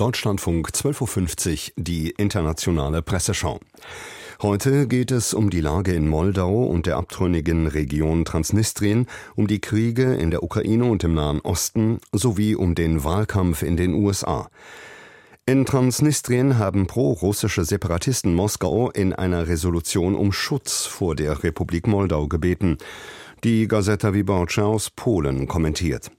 Deutschlandfunk 0.00 0.70
12.50 0.70 1.52
Uhr, 1.52 1.72
die 1.76 2.08
internationale 2.12 3.02
Presseschau. 3.02 3.60
Heute 4.40 4.88
geht 4.88 5.10
es 5.10 5.34
um 5.34 5.50
die 5.50 5.60
Lage 5.60 5.92
in 5.92 6.08
Moldau 6.08 6.64
und 6.64 6.86
der 6.86 6.96
abtrünnigen 6.96 7.66
Region 7.66 8.24
Transnistrien, 8.24 9.06
um 9.36 9.46
die 9.46 9.60
Kriege 9.60 10.14
in 10.14 10.30
der 10.30 10.42
Ukraine 10.42 10.86
und 10.86 11.04
im 11.04 11.12
Nahen 11.12 11.42
Osten 11.42 11.98
sowie 12.12 12.54
um 12.54 12.74
den 12.74 13.04
Wahlkampf 13.04 13.62
in 13.62 13.76
den 13.76 13.92
USA. 13.92 14.48
In 15.44 15.66
Transnistrien 15.66 16.56
haben 16.56 16.86
pro-russische 16.86 17.66
Separatisten 17.66 18.34
Moskau 18.34 18.90
in 18.90 19.12
einer 19.12 19.48
Resolution 19.48 20.14
um 20.14 20.32
Schutz 20.32 20.86
vor 20.86 21.14
der 21.14 21.42
Republik 21.44 21.86
Moldau 21.86 22.26
gebeten. 22.26 22.78
Die 23.44 23.68
Gazeta 23.68 24.14
Wyborcza 24.14 24.62
aus 24.62 24.88
Polen 24.88 25.46
kommentiert. 25.46 26.10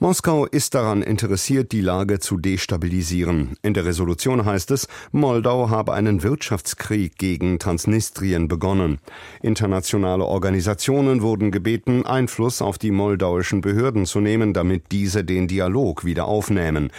Moskau 0.00 0.46
ist 0.46 0.76
daran 0.76 1.02
interessiert, 1.02 1.72
die 1.72 1.80
Lage 1.80 2.20
zu 2.20 2.36
destabilisieren. 2.36 3.56
In 3.62 3.74
der 3.74 3.84
Resolution 3.84 4.44
heißt 4.44 4.70
es, 4.70 4.86
Moldau 5.10 5.70
habe 5.70 5.92
einen 5.92 6.22
Wirtschaftskrieg 6.22 7.18
gegen 7.18 7.58
Transnistrien 7.58 8.46
begonnen. 8.46 9.00
Internationale 9.42 10.24
Organisationen 10.24 11.20
wurden 11.20 11.50
gebeten, 11.50 12.06
Einfluss 12.06 12.62
auf 12.62 12.78
die 12.78 12.92
moldauischen 12.92 13.60
Behörden 13.60 14.06
zu 14.06 14.20
nehmen, 14.20 14.54
damit 14.54 14.92
diese 14.92 15.24
den 15.24 15.48
Dialog 15.48 16.04
wieder 16.04 16.26
aufnehmen. 16.26 16.92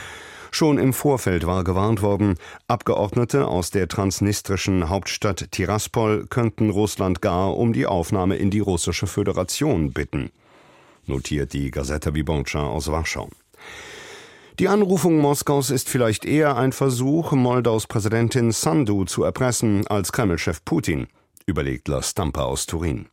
Schon 0.52 0.78
im 0.78 0.92
Vorfeld 0.92 1.48
war 1.48 1.64
gewarnt 1.64 2.02
worden, 2.02 2.36
Abgeordnete 2.68 3.48
aus 3.48 3.72
der 3.72 3.88
transnistrischen 3.88 4.90
Hauptstadt 4.90 5.52
Tiraspol 5.52 6.26
könnten 6.30 6.70
Russland 6.70 7.22
gar 7.22 7.56
um 7.56 7.72
die 7.72 7.86
Aufnahme 7.86 8.36
in 8.36 8.50
die 8.50 8.60
russische 8.60 9.08
Föderation 9.08 9.94
bitten 9.94 10.32
notiert 11.10 11.52
die 11.52 11.72
Gazeta 11.72 12.16
Wyborcza 12.16 12.62
aus 12.62 12.90
Warschau. 12.90 13.30
Die 14.60 14.68
Anrufung 14.68 15.18
Moskaus 15.18 15.70
ist 15.70 15.90
vielleicht 15.90 16.26
eher 16.26 16.58
ein 16.58 16.72
Versuch, 16.72 17.32
Moldaus 17.34 17.88
Präsidentin 17.88 18.52
Sandu 18.52 19.06
zu 19.06 19.24
erpressen 19.24 19.88
als 19.88 20.12
Kremlchef 20.12 20.64
Putin, 20.64 21.08
überlegt 21.46 21.88
La 21.88 22.02
Stampa 22.02 22.44
aus 22.44 22.66
Turin. 22.66 23.08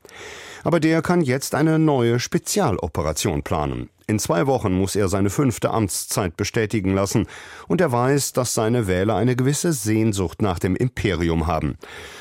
Aber 0.64 0.80
der 0.80 1.03
kann 1.03 1.20
jetzt 1.20 1.55
eine 1.55 1.78
neue 1.78 2.19
Spezialoperation 2.20 3.42
planen. 3.42 3.91
In 4.08 4.20
zwei 4.20 4.46
Wochen 4.46 4.72
muss 4.72 4.94
er 4.94 5.08
seine 5.08 5.30
fünfte 5.30 5.70
Amtszeit 5.72 6.36
bestätigen 6.36 6.94
lassen, 6.94 7.26
und 7.66 7.80
er 7.80 7.90
weiß, 7.90 8.32
dass 8.34 8.54
seine 8.54 8.86
Wähler 8.86 9.16
eine 9.16 9.34
gewisse 9.34 9.72
Sehnsucht 9.72 10.42
nach 10.42 10.60
dem 10.60 10.76
Imperium 10.76 11.48
haben. 11.48 11.76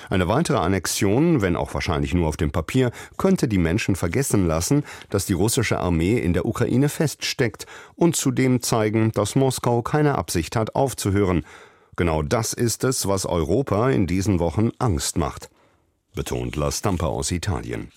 Eine 0.09 0.27
weitere 0.27 0.57
Annexion, 0.57 1.41
wenn 1.41 1.55
auch 1.55 1.75
wahrscheinlich 1.75 2.15
nur 2.15 2.27
auf 2.27 2.37
dem 2.37 2.51
Papier, 2.51 2.89
könnte 3.17 3.47
die 3.47 3.59
Menschen 3.59 3.95
vergessen 3.95 4.47
lassen, 4.47 4.83
dass 5.11 5.27
die 5.27 5.33
russische 5.33 5.79
Armee 5.79 6.17
in 6.17 6.33
der 6.33 6.47
Ukraine 6.47 6.89
feststeckt 6.89 7.67
und 7.95 8.15
zudem 8.15 8.63
zeigen, 8.63 9.11
dass 9.11 9.35
Moskau 9.35 9.83
keine 9.83 10.15
Absicht 10.15 10.55
hat, 10.55 10.73
aufzuhören. 10.73 11.45
Genau 11.97 12.23
das 12.23 12.53
ist 12.53 12.83
es, 12.83 13.07
was 13.07 13.27
Europa 13.27 13.91
in 13.91 14.07
diesen 14.07 14.39
Wochen 14.39 14.71
Angst 14.79 15.19
macht, 15.19 15.51
betont 16.15 16.55
La 16.55 16.71
Stampa 16.71 17.05
aus 17.05 17.29
Italien. 17.29 17.91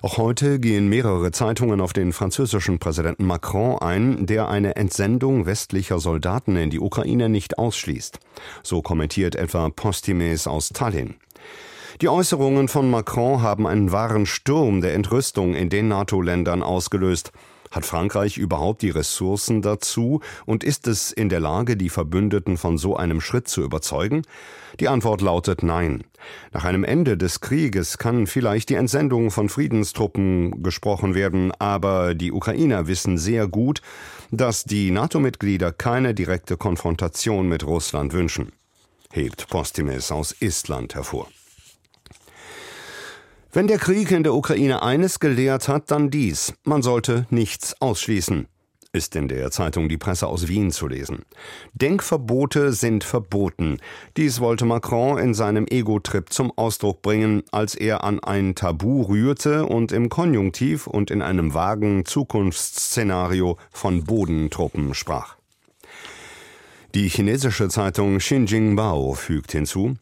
Auch 0.00 0.16
heute 0.16 0.60
gehen 0.60 0.88
mehrere 0.88 1.32
Zeitungen 1.32 1.80
auf 1.80 1.92
den 1.92 2.12
französischen 2.12 2.78
Präsidenten 2.78 3.26
Macron 3.26 3.78
ein, 3.78 4.26
der 4.26 4.48
eine 4.48 4.76
Entsendung 4.76 5.44
westlicher 5.44 5.98
Soldaten 5.98 6.56
in 6.56 6.70
die 6.70 6.78
Ukraine 6.78 7.28
nicht 7.28 7.58
ausschließt. 7.58 8.20
So 8.62 8.80
kommentiert 8.80 9.34
etwa 9.34 9.70
Postimes 9.70 10.46
aus 10.46 10.68
Tallinn. 10.68 11.14
Die 12.00 12.08
Äußerungen 12.08 12.68
von 12.68 12.88
Macron 12.88 13.42
haben 13.42 13.66
einen 13.66 13.90
wahren 13.90 14.24
Sturm 14.24 14.82
der 14.82 14.94
Entrüstung 14.94 15.54
in 15.54 15.68
den 15.68 15.88
NATO-Ländern 15.88 16.62
ausgelöst. 16.62 17.32
Hat 17.70 17.84
Frankreich 17.84 18.38
überhaupt 18.38 18.82
die 18.82 18.90
Ressourcen 18.90 19.62
dazu 19.62 20.20
und 20.46 20.64
ist 20.64 20.86
es 20.86 21.12
in 21.12 21.28
der 21.28 21.40
Lage, 21.40 21.76
die 21.76 21.88
Verbündeten 21.88 22.56
von 22.56 22.78
so 22.78 22.96
einem 22.96 23.20
Schritt 23.20 23.48
zu 23.48 23.62
überzeugen? 23.62 24.22
Die 24.80 24.88
Antwort 24.88 25.20
lautet 25.20 25.62
Nein. 25.62 26.04
Nach 26.52 26.64
einem 26.64 26.84
Ende 26.84 27.16
des 27.16 27.40
Krieges 27.40 27.98
kann 27.98 28.26
vielleicht 28.26 28.68
die 28.68 28.74
Entsendung 28.74 29.30
von 29.30 29.48
Friedenstruppen 29.48 30.62
gesprochen 30.62 31.14
werden, 31.14 31.52
aber 31.58 32.14
die 32.14 32.32
Ukrainer 32.32 32.86
wissen 32.86 33.18
sehr 33.18 33.48
gut, 33.48 33.80
dass 34.30 34.64
die 34.64 34.90
NATO-Mitglieder 34.90 35.72
keine 35.72 36.14
direkte 36.14 36.56
Konfrontation 36.56 37.48
mit 37.48 37.66
Russland 37.66 38.12
wünschen, 38.12 38.52
hebt 39.12 39.48
Postimes 39.48 40.12
aus 40.12 40.32
Estland 40.32 40.94
hervor. 40.94 41.28
Wenn 43.50 43.66
der 43.66 43.78
Krieg 43.78 44.10
in 44.10 44.24
der 44.24 44.34
Ukraine 44.34 44.82
eines 44.82 45.20
gelehrt 45.20 45.68
hat, 45.68 45.90
dann 45.90 46.10
dies. 46.10 46.52
Man 46.64 46.82
sollte 46.82 47.26
nichts 47.30 47.80
ausschließen. 47.80 48.46
Ist 48.92 49.16
in 49.16 49.28
der 49.28 49.50
Zeitung 49.50 49.88
Die 49.88 49.96
Presse 49.96 50.26
aus 50.26 50.48
Wien 50.48 50.70
zu 50.70 50.86
lesen. 50.86 51.24
Denkverbote 51.72 52.74
sind 52.74 53.04
verboten. 53.04 53.78
Dies 54.18 54.40
wollte 54.40 54.66
Macron 54.66 55.18
in 55.18 55.32
seinem 55.32 55.66
Ego-Trip 55.66 56.30
zum 56.30 56.52
Ausdruck 56.56 57.00
bringen, 57.00 57.42
als 57.50 57.74
er 57.74 58.04
an 58.04 58.20
ein 58.20 58.54
Tabu 58.54 59.02
rührte 59.02 59.64
und 59.64 59.92
im 59.92 60.10
Konjunktiv 60.10 60.86
und 60.86 61.10
in 61.10 61.22
einem 61.22 61.54
vagen 61.54 62.04
Zukunftsszenario 62.04 63.56
von 63.70 64.04
Bodentruppen 64.04 64.92
sprach. 64.92 65.36
Die 66.94 67.08
chinesische 67.08 67.68
Zeitung 67.68 68.18
Xinjiang 68.18 69.14
fügt 69.14 69.52
hinzu, 69.52 69.96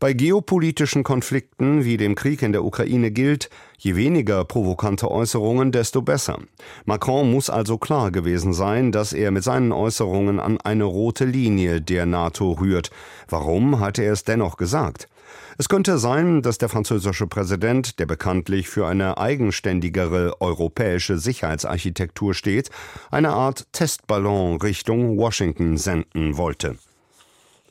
bei 0.00 0.12
geopolitischen 0.12 1.02
Konflikten 1.02 1.84
wie 1.84 1.96
dem 1.96 2.14
Krieg 2.14 2.42
in 2.42 2.52
der 2.52 2.64
Ukraine 2.64 3.10
gilt, 3.10 3.50
je 3.78 3.96
weniger 3.96 4.44
provokante 4.44 5.10
Äußerungen, 5.10 5.72
desto 5.72 6.02
besser. 6.02 6.38
Macron 6.84 7.30
muss 7.30 7.50
also 7.50 7.78
klar 7.78 8.10
gewesen 8.10 8.52
sein, 8.52 8.92
dass 8.92 9.12
er 9.12 9.30
mit 9.30 9.44
seinen 9.44 9.72
Äußerungen 9.72 10.40
an 10.40 10.60
eine 10.60 10.84
rote 10.84 11.24
Linie 11.24 11.80
der 11.80 12.06
NATO 12.06 12.52
rührt. 12.52 12.90
Warum 13.28 13.80
hat 13.80 13.98
er 13.98 14.12
es 14.12 14.24
dennoch 14.24 14.56
gesagt? 14.56 15.08
Es 15.56 15.68
könnte 15.68 15.98
sein, 15.98 16.42
dass 16.42 16.58
der 16.58 16.68
französische 16.68 17.28
Präsident, 17.28 18.00
der 18.00 18.06
bekanntlich 18.06 18.68
für 18.68 18.86
eine 18.86 19.18
eigenständigere 19.18 20.40
europäische 20.40 21.18
Sicherheitsarchitektur 21.18 22.34
steht, 22.34 22.70
eine 23.10 23.30
Art 23.30 23.66
Testballon 23.72 24.60
Richtung 24.60 25.16
Washington 25.16 25.76
senden 25.76 26.36
wollte 26.36 26.76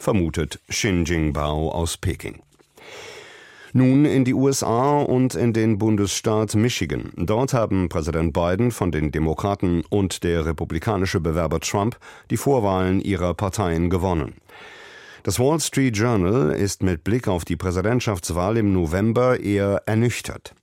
vermutet 0.03 0.59
Xin 0.69 1.06
Jingbao 1.06 1.72
aus 1.72 1.97
Peking. 1.97 2.41
Nun 3.72 4.06
in 4.06 4.25
die 4.25 4.34
USA 4.34 5.00
und 5.00 5.34
in 5.34 5.53
den 5.53 5.80
Bundesstaat 5.80 6.53
Michigan. 6.56 7.12
Dort 7.16 7.53
haben 7.53 7.90
Präsident 7.90 8.34
Biden 8.34 8.72
von 8.72 8.92
den 8.92 9.12
Demokraten 9.12 9.84
und 9.90 10.24
der 10.24 10.46
republikanische 10.46 11.22
Bewerber 11.22 11.59
Trump 11.59 11.97
die 12.30 12.38
Vorwahlen 12.38 13.00
ihrer 13.00 13.34
Parteien 13.34 13.90
gewonnen. 13.90 14.36
Das 15.24 15.40
Wall 15.40 15.59
Street 15.59 15.96
Journal 15.96 16.52
ist 16.52 16.84
mit 16.84 17.03
Blick 17.06 17.28
auf 17.30 17.46
die 17.46 17.56
Präsidentschaftswahl 17.56 18.58
im 18.58 18.74
November 18.74 19.40
eher 19.40 19.84
ernüchtert. 19.86 20.53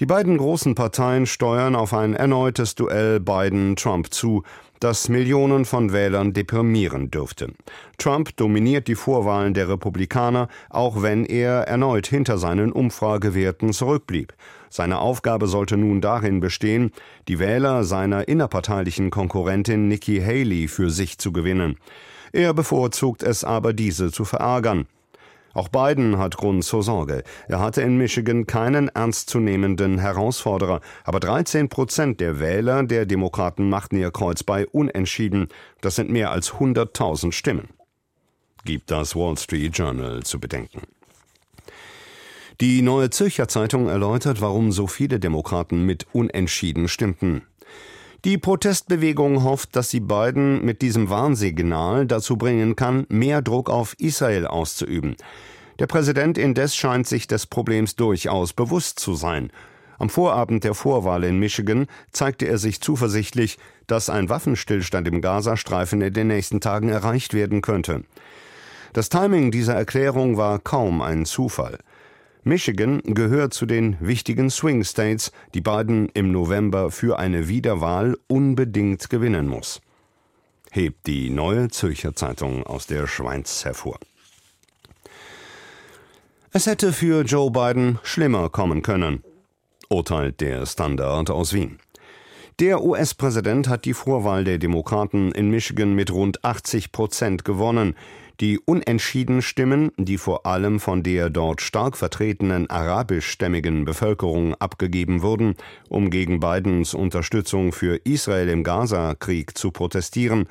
Die 0.00 0.06
beiden 0.06 0.38
großen 0.38 0.74
Parteien 0.74 1.26
steuern 1.26 1.76
auf 1.76 1.94
ein 1.94 2.14
erneutes 2.14 2.74
Duell 2.74 3.20
Biden-Trump 3.20 4.12
zu, 4.12 4.42
das 4.80 5.10
Millionen 5.10 5.66
von 5.66 5.92
Wählern 5.92 6.32
deprimieren 6.32 7.10
dürfte. 7.10 7.52
Trump 7.98 8.34
dominiert 8.36 8.88
die 8.88 8.94
Vorwahlen 8.94 9.52
der 9.52 9.68
Republikaner, 9.68 10.48
auch 10.70 11.02
wenn 11.02 11.26
er 11.26 11.68
erneut 11.68 12.06
hinter 12.06 12.38
seinen 12.38 12.72
Umfragewerten 12.72 13.74
zurückblieb. 13.74 14.32
Seine 14.70 15.00
Aufgabe 15.00 15.46
sollte 15.48 15.76
nun 15.76 16.00
darin 16.00 16.40
bestehen, 16.40 16.92
die 17.28 17.38
Wähler 17.38 17.84
seiner 17.84 18.26
innerparteilichen 18.26 19.10
Konkurrentin 19.10 19.88
Nikki 19.88 20.20
Haley 20.20 20.66
für 20.66 20.90
sich 20.90 21.18
zu 21.18 21.30
gewinnen. 21.32 21.76
Er 22.32 22.54
bevorzugt 22.54 23.22
es 23.22 23.44
aber, 23.44 23.72
diese 23.72 24.10
zu 24.10 24.24
verärgern. 24.24 24.86
Auch 25.52 25.68
Biden 25.68 26.18
hat 26.18 26.36
Grund 26.36 26.64
zur 26.64 26.82
Sorge. 26.82 27.24
Er 27.48 27.60
hatte 27.60 27.82
in 27.82 27.96
Michigan 27.96 28.46
keinen 28.46 28.88
ernstzunehmenden 28.88 29.98
Herausforderer, 29.98 30.80
aber 31.04 31.20
13 31.20 31.68
Prozent 31.68 32.20
der 32.20 32.38
Wähler 32.38 32.82
der 32.84 33.06
Demokraten 33.06 33.68
machten 33.68 33.96
ihr 33.96 34.10
Kreuz 34.10 34.42
bei 34.42 34.66
unentschieden. 34.66 35.48
Das 35.80 35.96
sind 35.96 36.10
mehr 36.10 36.30
als 36.30 36.52
100.000 36.52 37.32
Stimmen. 37.32 37.68
Gibt 38.64 38.90
das 38.90 39.16
Wall 39.16 39.36
Street 39.38 39.76
Journal 39.76 40.22
zu 40.22 40.38
bedenken. 40.38 40.82
Die 42.60 42.82
Neue 42.82 43.08
Zürcher 43.08 43.48
Zeitung 43.48 43.88
erläutert, 43.88 44.42
warum 44.42 44.70
so 44.70 44.86
viele 44.86 45.18
Demokraten 45.18 45.86
mit 45.86 46.06
unentschieden 46.12 46.88
stimmten. 46.88 47.42
Die 48.26 48.36
Protestbewegung 48.36 49.44
hofft, 49.44 49.74
dass 49.76 49.88
sie 49.88 50.00
Biden 50.00 50.62
mit 50.62 50.82
diesem 50.82 51.08
Warnsignal 51.08 52.06
dazu 52.06 52.36
bringen 52.36 52.76
kann, 52.76 53.06
mehr 53.08 53.40
Druck 53.40 53.70
auf 53.70 53.94
Israel 53.98 54.46
auszuüben. 54.46 55.16
Der 55.78 55.86
Präsident 55.86 56.36
indes 56.36 56.76
scheint 56.76 57.06
sich 57.06 57.28
des 57.28 57.46
Problems 57.46 57.96
durchaus 57.96 58.52
bewusst 58.52 59.00
zu 59.00 59.14
sein. 59.14 59.50
Am 59.98 60.10
Vorabend 60.10 60.64
der 60.64 60.74
Vorwahl 60.74 61.24
in 61.24 61.38
Michigan 61.38 61.86
zeigte 62.12 62.46
er 62.46 62.58
sich 62.58 62.82
zuversichtlich, 62.82 63.56
dass 63.86 64.10
ein 64.10 64.28
Waffenstillstand 64.28 65.08
im 65.08 65.22
Gazastreifen 65.22 66.02
in 66.02 66.12
den 66.12 66.26
nächsten 66.26 66.60
Tagen 66.60 66.90
erreicht 66.90 67.32
werden 67.32 67.62
könnte. 67.62 68.04
Das 68.92 69.08
Timing 69.08 69.50
dieser 69.50 69.74
Erklärung 69.74 70.36
war 70.36 70.58
kaum 70.58 71.00
ein 71.00 71.24
Zufall. 71.24 71.78
Michigan 72.42 73.02
gehört 73.04 73.52
zu 73.52 73.66
den 73.66 73.96
wichtigen 74.00 74.48
Swing 74.48 74.82
States, 74.82 75.30
die 75.52 75.60
Biden 75.60 76.08
im 76.14 76.32
November 76.32 76.90
für 76.90 77.18
eine 77.18 77.48
Wiederwahl 77.48 78.16
unbedingt 78.28 79.10
gewinnen 79.10 79.46
muss. 79.46 79.80
hebt 80.70 81.06
die 81.06 81.30
neue 81.30 81.68
Zürcher 81.68 82.14
Zeitung 82.14 82.64
aus 82.64 82.86
der 82.86 83.06
Schweiz 83.06 83.64
hervor. 83.64 83.98
Es 86.52 86.66
hätte 86.66 86.92
für 86.92 87.22
Joe 87.22 87.50
Biden 87.50 87.98
schlimmer 88.02 88.48
kommen 88.48 88.82
können, 88.82 89.22
urteilt 89.88 90.40
der 90.40 90.64
Standard 90.66 91.28
aus 91.30 91.52
Wien. 91.52 91.78
Der 92.60 92.82
US-Präsident 92.82 93.68
hat 93.68 93.84
die 93.84 93.94
Vorwahl 93.94 94.44
der 94.44 94.58
Demokraten 94.58 95.32
in 95.32 95.50
Michigan 95.50 95.94
mit 95.94 96.10
rund 96.10 96.44
80 96.44 96.92
Prozent 96.92 97.44
gewonnen. 97.44 97.96
Die 98.40 98.58
unentschieden 98.58 99.42
Stimmen, 99.42 99.92
die 99.98 100.16
vor 100.16 100.46
allem 100.46 100.80
von 100.80 101.02
der 101.02 101.28
dort 101.28 101.60
stark 101.60 101.98
vertretenen 101.98 102.70
arabischstämmigen 102.70 103.84
Bevölkerung 103.84 104.54
abgegeben 104.54 105.20
wurden, 105.20 105.56
um 105.90 106.08
gegen 106.08 106.40
Bidens 106.40 106.94
Unterstützung 106.94 107.72
für 107.72 107.96
Israel 108.04 108.48
im 108.48 108.64
Gaza-Krieg 108.64 109.58
zu 109.58 109.70
protestieren, 109.72 110.48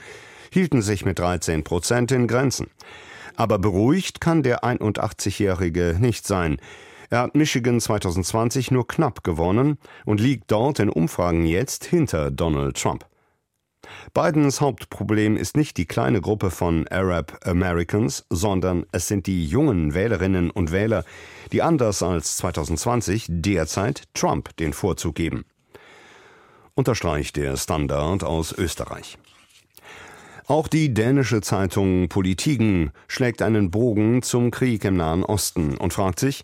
hielten 0.51 0.83
sich 0.83 1.03
mit 1.03 1.17
13 1.17 1.63
Prozent 1.63 2.11
in 2.11 2.27
Grenzen. 2.27 2.67
Aber 3.35 3.57
beruhigt 3.57 4.21
kann 4.21 4.43
der 4.43 4.63
81-Jährige 4.63 5.97
nicht 5.99 6.27
sein. 6.27 6.57
Er 7.09 7.21
hat 7.21 7.33
Michigan 7.33 7.79
2020 7.79 8.69
nur 8.69 8.87
knapp 8.87 9.23
gewonnen 9.23 9.79
und 10.05 10.21
liegt 10.21 10.51
dort 10.51 10.77
in 10.77 10.89
Umfragen 10.89 11.43
jetzt 11.43 11.85
hinter 11.85 12.29
Donald 12.29 12.79
Trump. 12.79 13.09
Bidens 14.13 14.61
Hauptproblem 14.61 15.37
ist 15.37 15.57
nicht 15.57 15.77
die 15.77 15.85
kleine 15.85 16.21
Gruppe 16.21 16.51
von 16.51 16.87
Arab 16.87 17.39
Americans, 17.45 18.25
sondern 18.29 18.85
es 18.91 19.07
sind 19.07 19.27
die 19.27 19.45
jungen 19.45 19.93
Wählerinnen 19.93 20.51
und 20.51 20.71
Wähler, 20.71 21.03
die 21.51 21.61
anders 21.61 22.03
als 22.03 22.37
2020 22.37 23.25
derzeit 23.29 24.03
Trump 24.13 24.55
den 24.57 24.73
Vorzug 24.73 25.15
geben. 25.15 25.45
Unterstreicht 26.75 27.35
der 27.35 27.57
Standard 27.57 28.23
aus 28.23 28.53
Österreich. 28.53 29.17
Auch 30.47 30.67
die 30.67 30.93
dänische 30.93 31.41
Zeitung 31.41 32.09
Politiken 32.09 32.91
schlägt 33.07 33.43
einen 33.43 33.69
Bogen 33.69 34.23
zum 34.23 34.49
Krieg 34.49 34.83
im 34.83 34.97
Nahen 34.97 35.23
Osten 35.23 35.77
und 35.77 35.93
fragt 35.93 36.19
sich, 36.19 36.43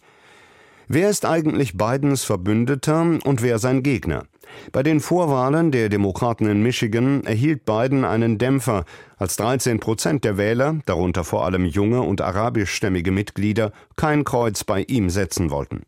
wer 0.88 1.10
ist 1.10 1.26
eigentlich 1.26 1.76
Bidens 1.76 2.24
Verbündeter 2.24 3.18
und 3.24 3.42
wer 3.42 3.58
sein 3.58 3.82
Gegner? 3.82 4.26
Bei 4.72 4.84
den 4.84 5.00
Vorwahlen 5.00 5.72
der 5.72 5.90
Demokraten 5.90 6.48
in 6.48 6.62
Michigan 6.62 7.24
erhielt 7.26 7.66
Biden 7.66 8.06
einen 8.06 8.38
Dämpfer, 8.38 8.86
als 9.18 9.36
13 9.38 9.80
Prozent 9.80 10.24
der 10.24 10.38
Wähler, 10.38 10.80
darunter 10.86 11.24
vor 11.24 11.46
allem 11.46 11.66
junge 11.66 12.02
und 12.02 12.22
arabischstämmige 12.22 13.12
Mitglieder, 13.12 13.72
kein 13.96 14.24
Kreuz 14.24 14.64
bei 14.64 14.84
ihm 14.84 15.10
setzen 15.10 15.52
wollten. 15.52 15.84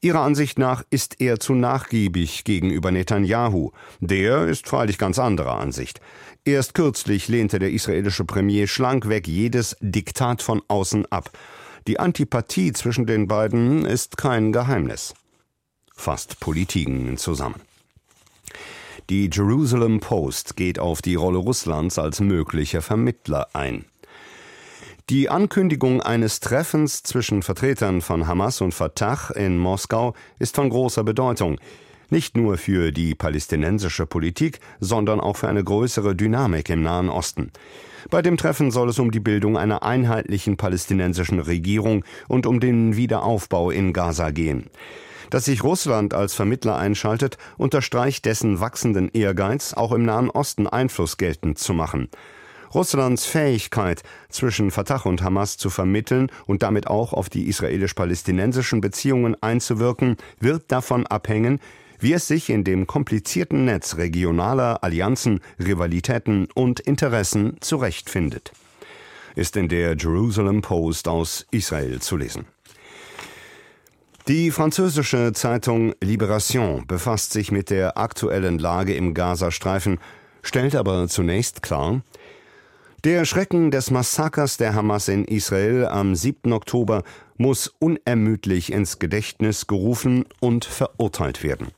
Ihrer 0.00 0.22
Ansicht 0.22 0.58
nach 0.58 0.82
ist 0.90 1.20
er 1.20 1.38
zu 1.38 1.54
nachgiebig 1.54 2.44
gegenüber 2.44 2.90
Netanyahu. 2.90 3.70
Der 4.00 4.48
ist 4.48 4.68
freilich 4.68 4.98
ganz 4.98 5.18
anderer 5.18 5.58
Ansicht. 5.58 6.00
Erst 6.44 6.74
kürzlich 6.74 7.28
lehnte 7.28 7.60
der 7.60 7.70
israelische 7.70 8.24
Premier 8.24 8.66
schlankweg 8.66 9.28
jedes 9.28 9.76
Diktat 9.80 10.42
von 10.42 10.60
außen 10.66 11.06
ab. 11.12 11.30
Die 11.86 12.00
Antipathie 12.00 12.72
zwischen 12.72 13.06
den 13.06 13.28
beiden 13.28 13.84
ist 13.84 14.16
kein 14.16 14.52
Geheimnis. 14.52 15.14
Fasst 15.94 16.40
Politiken 16.40 17.16
zusammen. 17.16 17.60
Die 19.12 19.28
Jerusalem 19.30 20.00
Post 20.00 20.56
geht 20.56 20.78
auf 20.78 21.02
die 21.02 21.16
Rolle 21.16 21.36
Russlands 21.36 21.98
als 21.98 22.20
möglicher 22.20 22.80
Vermittler 22.80 23.46
ein. 23.52 23.84
Die 25.10 25.28
Ankündigung 25.28 26.00
eines 26.00 26.40
Treffens 26.40 27.02
zwischen 27.02 27.42
Vertretern 27.42 28.00
von 28.00 28.26
Hamas 28.26 28.62
und 28.62 28.72
Fatah 28.72 29.34
in 29.34 29.58
Moskau 29.58 30.14
ist 30.38 30.56
von 30.56 30.70
großer 30.70 31.04
Bedeutung, 31.04 31.60
nicht 32.08 32.38
nur 32.38 32.56
für 32.56 32.90
die 32.90 33.14
palästinensische 33.14 34.06
Politik, 34.06 34.60
sondern 34.80 35.20
auch 35.20 35.36
für 35.36 35.48
eine 35.48 35.62
größere 35.62 36.16
Dynamik 36.16 36.70
im 36.70 36.80
Nahen 36.80 37.10
Osten. 37.10 37.52
Bei 38.08 38.22
dem 38.22 38.38
Treffen 38.38 38.70
soll 38.70 38.88
es 38.88 38.98
um 38.98 39.10
die 39.10 39.20
Bildung 39.20 39.58
einer 39.58 39.82
einheitlichen 39.82 40.56
palästinensischen 40.56 41.38
Regierung 41.38 42.02
und 42.28 42.46
um 42.46 42.60
den 42.60 42.96
Wiederaufbau 42.96 43.70
in 43.70 43.92
Gaza 43.92 44.30
gehen. 44.30 44.70
Dass 45.32 45.46
sich 45.46 45.64
Russland 45.64 46.12
als 46.12 46.34
Vermittler 46.34 46.76
einschaltet, 46.76 47.38
unterstreicht 47.56 48.26
dessen 48.26 48.60
wachsenden 48.60 49.08
Ehrgeiz, 49.14 49.72
auch 49.72 49.92
im 49.92 50.02
Nahen 50.02 50.28
Osten 50.28 50.66
Einfluss 50.66 51.16
geltend 51.16 51.58
zu 51.58 51.72
machen. 51.72 52.10
Russlands 52.74 53.24
Fähigkeit, 53.24 54.02
zwischen 54.28 54.70
Fatah 54.70 55.00
und 55.04 55.22
Hamas 55.22 55.56
zu 55.56 55.70
vermitteln 55.70 56.30
und 56.44 56.62
damit 56.62 56.86
auch 56.86 57.14
auf 57.14 57.30
die 57.30 57.48
israelisch-palästinensischen 57.48 58.82
Beziehungen 58.82 59.34
einzuwirken, 59.42 60.18
wird 60.38 60.64
davon 60.70 61.06
abhängen, 61.06 61.60
wie 61.98 62.12
es 62.12 62.28
sich 62.28 62.50
in 62.50 62.62
dem 62.62 62.86
komplizierten 62.86 63.64
Netz 63.64 63.96
regionaler 63.96 64.84
Allianzen, 64.84 65.40
Rivalitäten 65.58 66.48
und 66.54 66.78
Interessen 66.78 67.56
zurechtfindet. 67.60 68.52
Ist 69.34 69.56
in 69.56 69.70
der 69.70 69.96
Jerusalem 69.96 70.60
Post 70.60 71.08
aus 71.08 71.46
Israel 71.50 72.02
zu 72.02 72.18
lesen. 72.18 72.44
Die 74.28 74.52
französische 74.52 75.32
Zeitung 75.32 75.94
Libération 76.00 76.86
befasst 76.86 77.32
sich 77.32 77.50
mit 77.50 77.70
der 77.70 77.98
aktuellen 77.98 78.60
Lage 78.60 78.94
im 78.94 79.14
Gazastreifen, 79.14 79.98
stellt 80.42 80.76
aber 80.76 81.08
zunächst 81.08 81.64
klar, 81.64 82.02
der 83.02 83.24
Schrecken 83.24 83.72
des 83.72 83.90
Massakers 83.90 84.58
der 84.58 84.76
Hamas 84.76 85.08
in 85.08 85.24
Israel 85.24 85.86
am 85.86 86.14
7. 86.14 86.52
Oktober 86.52 87.02
muss 87.36 87.74
unermüdlich 87.80 88.70
ins 88.70 89.00
Gedächtnis 89.00 89.66
gerufen 89.66 90.24
und 90.38 90.64
verurteilt 90.64 91.42
werden. 91.42 91.72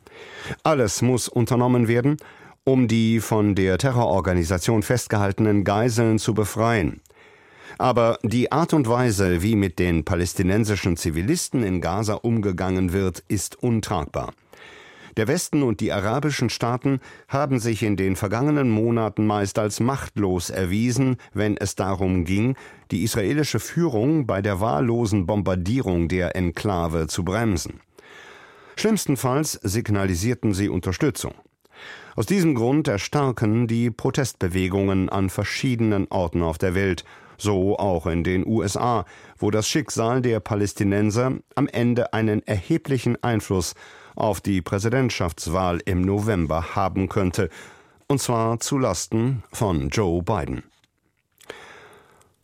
Alles 0.62 1.00
muss 1.00 1.28
unternommen 1.28 1.88
werden, 1.88 2.18
um 2.64 2.88
die 2.88 3.20
von 3.20 3.54
der 3.54 3.78
Terrororganisation 3.78 4.82
festgehaltenen 4.82 5.64
Geiseln 5.64 6.18
zu 6.18 6.34
befreien. 6.34 7.00
Aber 7.78 8.18
die 8.22 8.52
Art 8.52 8.72
und 8.72 8.88
Weise, 8.88 9.42
wie 9.42 9.56
mit 9.56 9.78
den 9.78 10.04
palästinensischen 10.04 10.96
Zivilisten 10.96 11.62
in 11.62 11.80
Gaza 11.80 12.14
umgegangen 12.14 12.92
wird, 12.92 13.22
ist 13.28 13.62
untragbar. 13.62 14.32
Der 15.16 15.28
Westen 15.28 15.62
und 15.62 15.80
die 15.80 15.92
arabischen 15.92 16.50
Staaten 16.50 17.00
haben 17.28 17.60
sich 17.60 17.84
in 17.84 17.96
den 17.96 18.16
vergangenen 18.16 18.68
Monaten 18.68 19.26
meist 19.26 19.60
als 19.60 19.78
machtlos 19.78 20.50
erwiesen, 20.50 21.18
wenn 21.32 21.56
es 21.56 21.76
darum 21.76 22.24
ging, 22.24 22.56
die 22.90 23.04
israelische 23.04 23.60
Führung 23.60 24.26
bei 24.26 24.42
der 24.42 24.60
wahllosen 24.60 25.26
Bombardierung 25.26 26.08
der 26.08 26.34
Enklave 26.34 27.06
zu 27.06 27.24
bremsen. 27.24 27.80
Schlimmstenfalls 28.76 29.52
signalisierten 29.62 30.52
sie 30.52 30.68
Unterstützung. 30.68 31.34
Aus 32.16 32.26
diesem 32.26 32.56
Grund 32.56 32.88
erstarken 32.88 33.68
die 33.68 33.90
Protestbewegungen 33.90 35.08
an 35.08 35.30
verschiedenen 35.30 36.08
Orten 36.10 36.42
auf 36.42 36.58
der 36.58 36.74
Welt, 36.74 37.04
so 37.38 37.78
auch 37.78 38.06
in 38.06 38.24
den 38.24 38.46
USA, 38.46 39.04
wo 39.38 39.50
das 39.50 39.68
Schicksal 39.68 40.22
der 40.22 40.40
Palästinenser 40.40 41.38
am 41.54 41.68
Ende 41.68 42.12
einen 42.12 42.46
erheblichen 42.46 43.22
Einfluss 43.22 43.74
auf 44.16 44.40
die 44.40 44.62
Präsidentschaftswahl 44.62 45.80
im 45.84 46.02
November 46.02 46.74
haben 46.74 47.08
könnte, 47.08 47.50
und 48.06 48.20
zwar 48.20 48.60
zu 48.60 48.78
Lasten 48.78 49.42
von 49.52 49.88
Joe 49.88 50.22
Biden. 50.22 50.64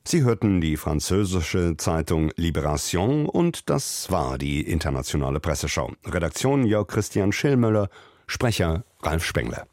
Sie 0.05 0.23
hörten 0.23 0.61
die 0.61 0.77
französische 0.77 1.77
Zeitung 1.77 2.31
Libération 2.33 3.27
und 3.27 3.69
das 3.69 4.11
war 4.11 4.39
die 4.39 4.63
internationale 4.63 5.41
Presseschau. 5.41 5.93
Redaktion 6.05 6.65
Jörg 6.65 6.89
Christian 6.89 7.33
Schillmöller, 7.33 7.89
Sprecher 8.27 8.85
Ralf 9.03 9.25
Spengler. 9.25 9.67